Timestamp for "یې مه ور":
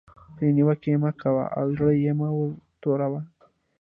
2.03-2.51